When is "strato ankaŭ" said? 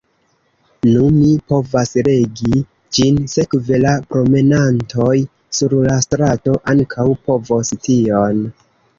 6.05-7.05